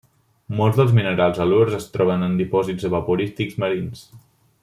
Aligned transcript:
Molts 0.59 0.79
dels 0.79 0.93
minerals 0.99 1.41
halurs 1.43 1.75
es 1.81 1.85
troben 1.97 2.25
en 2.29 2.35
dipòsits 2.41 2.89
evaporítics 2.91 3.63
marins. 3.65 4.05